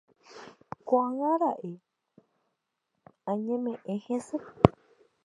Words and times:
Ko'ág̃a 0.87 1.31
raẽ 1.41 1.71
añeme'ẽ 3.31 3.95
hese 4.05 4.37